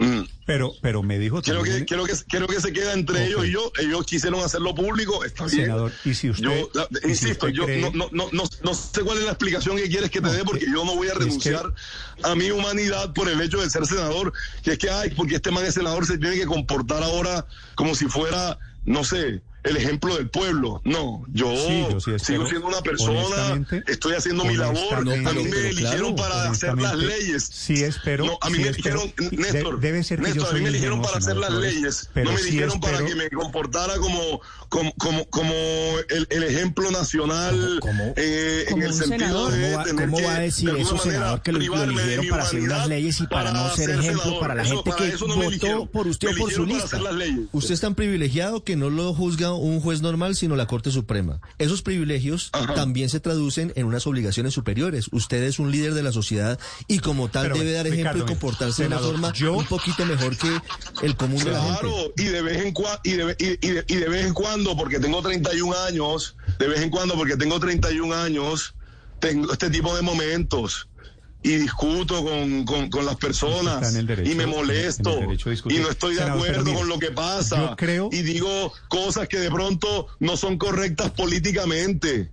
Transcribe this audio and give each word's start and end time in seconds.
Mm. 0.00 0.22
Pero, 0.46 0.72
pero 0.80 1.02
me 1.02 1.18
dijo 1.18 1.42
Quiero 1.42 1.60
también, 1.60 1.80
que, 1.80 1.84
quiero 1.84 2.04
que, 2.06 2.14
quiero 2.28 2.46
que 2.48 2.58
se 2.60 2.72
quede 2.72 2.92
entre 2.94 3.16
Ok. 3.16 3.22
ellos 3.28 3.46
y 3.46 3.52
yo. 3.52 3.70
Ellos 3.78 4.04
quisieron 4.06 4.40
hacerlo 4.40 4.74
público, 4.74 5.22
está 5.24 5.44
bien. 5.44 5.66
senador, 5.66 5.92
y 6.04 6.14
si 6.14 6.30
usted, 6.30 6.42
Yo, 6.42 6.70
la- 6.74 6.88
y 6.90 7.04
si 7.04 7.08
insisto, 7.26 7.46
usted 7.46 7.56
yo 7.56 7.66
cree- 7.66 7.80
no, 7.82 7.90
no, 7.92 8.08
no, 8.10 8.28
no, 8.32 8.44
no 8.64 8.74
sé 8.74 9.02
cuál 9.02 9.18
es 9.18 9.24
la 9.24 9.32
explicación 9.32 9.76
que 9.76 9.88
quieres 9.88 10.10
que 10.10 10.20
te 10.20 10.26
No, 10.28 10.32
dé, 10.32 10.42
porque 10.44 10.64
que- 10.64 10.72
yo 10.72 10.84
no 10.86 10.96
voy 10.96 11.08
a 11.08 11.12
es 11.12 11.18
que- 11.18 11.24
renunciar 11.24 11.72
a 12.22 12.34
mi 12.34 12.50
humanidad 12.50 13.12
por 13.12 13.28
el 13.28 13.40
hecho 13.42 13.60
de 13.60 13.68
ser 13.70 13.86
senador. 13.86 14.32
Que 14.62 14.72
es 14.72 14.78
que, 14.78 14.88
ay, 14.90 15.10
porque 15.10 15.36
este 15.36 15.50
man 15.50 15.64
es 15.66 15.74
senador, 15.74 16.06
se 16.06 16.16
tiene 16.18 16.34
que 16.36 16.46
comportar 16.46 17.02
ahora 17.02 17.46
como 17.74 17.94
si 17.94 18.06
fuera, 18.06 18.58
no 18.86 19.04
sé, 19.04 19.42
el 19.64 19.76
ejemplo 19.76 20.16
del 20.16 20.28
pueblo. 20.30 20.80
No, 20.84 21.24
yo, 21.32 21.54
Sí, 21.56 21.86
yo 21.90 22.00
sí 22.00 22.12
sigo 22.24 22.46
siendo 22.46 22.66
una 22.68 22.80
persona, 22.82 23.66
estoy 23.86 24.14
haciendo 24.14 24.44
mi 24.44 24.56
labor. 24.56 24.94
A 24.96 25.00
mí 25.02 25.44
me 25.44 25.68
eligieron 25.68 26.14
claro, 26.14 26.16
para 26.16 26.50
hacer 26.50 26.76
las 26.78 26.96
leyes. 26.96 27.48
sí 27.52 27.82
espero, 27.82 28.24
No, 28.26 28.38
a 28.40 28.48
mí 28.50 28.56
sí 28.56 28.62
me 28.62 28.68
espero, 28.70 29.02
eligieron, 29.02 29.38
Néstor, 29.40 29.80
de- 29.80 29.86
debe 29.88 30.04
ser 30.04 30.18
que 30.18 30.24
Néstor, 30.28 30.44
yo 30.44 30.50
a 30.50 30.54
mí 30.54 30.60
me 30.62 30.68
eligieron 30.68 31.02
para 31.02 31.18
hacer 31.18 31.36
las 31.36 31.52
leyes. 31.52 32.08
pero 32.14 32.26
no 32.26 32.32
me 32.32 32.38
sí 32.38 32.48
eligieron 32.48 32.80
para 32.80 32.98
espero- 32.98 33.08
que 33.08 33.14
me 33.16 33.30
comportara 33.30 33.96
como, 33.96 34.40
como, 34.68 34.94
como, 34.94 35.24
como 35.26 35.52
el, 36.08 36.26
el 36.30 36.42
ejemplo 36.44 36.90
nacional 36.90 37.78
¿Cómo- 37.80 38.14
eh, 38.16 38.64
en 38.66 38.72
Como 38.72 38.82
el 38.84 38.92
un 38.92 38.94
sentido 38.98 39.18
senador. 39.18 39.52
de 39.52 39.60
¿Cómo 39.66 39.76
va, 39.76 39.84
tener 39.84 40.04
cómo 40.06 40.16
que, 40.18 40.24
va 40.24 40.34
a 40.36 40.40
decir 40.40 40.72
de 40.72 40.80
eso, 40.80 40.98
senador, 40.98 41.42
que 41.42 41.52
lo, 41.52 41.58
eligieron 41.58 42.28
para 42.28 42.42
hacer 42.44 42.60
unas 42.60 42.70
humanidad 42.72 42.88
leyes 42.88 43.20
y 43.20 43.26
para, 43.26 43.52
no 43.52 43.68
ser 43.76 43.90
ejemplo 43.90 44.40
para 44.40 44.54
la 44.54 44.64
gente 44.64 44.90
para 44.90 44.96
que 45.10 45.16
votó 45.16 45.86
por 45.90 46.06
usted 46.06 46.28
o 46.28 46.36
por 46.38 46.52
su 46.52 46.64
para 46.66 46.72
lista? 46.78 47.00
las. 47.00 47.10
Usted 47.52 47.74
es 47.74 47.80
tan 47.80 47.94
privilegiado 47.94 48.64
que 48.64 48.76
no 48.76 48.90
lo 48.90 49.12
juzga 49.14 49.49
un 49.56 49.80
juez 49.80 50.02
normal, 50.02 50.36
sino 50.36 50.56
la 50.56 50.66
Corte 50.66 50.90
Suprema. 50.90 51.40
Esos 51.58 51.82
privilegios 51.82 52.50
Ajá. 52.52 52.74
también 52.74 53.08
se 53.08 53.20
traducen 53.20 53.72
en 53.76 53.86
unas 53.86 54.06
obligaciones 54.06 54.54
superiores. 54.54 55.08
Usted 55.12 55.42
es 55.42 55.58
un 55.58 55.70
líder 55.70 55.94
de 55.94 56.02
la 56.02 56.12
sociedad 56.12 56.58
y 56.88 56.98
como 57.00 57.28
tal 57.28 57.44
Pero, 57.44 57.58
debe 57.58 57.72
dar 57.72 57.86
ejemplo 57.86 58.12
Ricardo, 58.12 58.24
y 58.24 58.28
comportarse 58.28 58.82
de 58.82 58.88
senador, 58.88 59.14
una 59.14 59.28
forma 59.28 59.32
yo- 59.34 59.54
un 59.56 59.66
poquito 59.66 60.04
mejor 60.06 60.36
que 60.36 60.48
el 61.02 61.16
común 61.16 61.42
de 61.44 61.50
la 61.52 61.62
gente. 61.62 61.80
Claro, 61.80 62.12
y 62.16 62.24
de 62.24 62.42
vez 62.42 62.62
en 62.64 62.72
cuando, 62.72 63.00
y 63.04 63.12
de, 63.12 63.36
y, 63.38 63.66
y 63.66 63.70
de, 63.70 63.84
y 63.88 63.94
de 63.96 64.08
vez 64.08 64.26
en 64.26 64.34
cuando, 64.34 64.76
porque 64.76 64.98
tengo 64.98 65.22
31 65.22 65.74
años, 65.86 66.36
de 66.58 66.68
vez 66.68 66.80
en 66.80 66.90
cuando, 66.90 67.14
porque 67.16 67.36
tengo 67.36 67.58
31 67.58 68.14
años, 68.14 68.74
tengo 69.20 69.52
este 69.52 69.70
tipo 69.70 69.94
de 69.96 70.02
momentos. 70.02 70.88
Y 71.42 71.56
discuto 71.56 72.22
con, 72.22 72.64
con, 72.66 72.90
con 72.90 73.06
las 73.06 73.16
personas 73.16 73.94
derecho- 73.94 74.30
y 74.30 74.34
me 74.34 74.44
molesto 74.46 75.18
y 75.70 75.78
no 75.78 75.88
estoy 75.90 76.14
de 76.14 76.20
Senador, 76.20 76.48
acuerdo 76.50 76.74
con 76.74 76.88
lo 76.88 76.98
que 76.98 77.12
pasa 77.12 77.74
creo- 77.78 78.10
y 78.12 78.20
digo 78.20 78.72
cosas 78.88 79.26
que 79.26 79.38
de 79.38 79.50
pronto 79.50 80.06
no 80.18 80.36
son 80.36 80.58
correctas 80.58 81.10
políticamente. 81.12 82.30